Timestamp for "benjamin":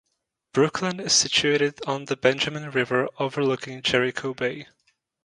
2.17-2.71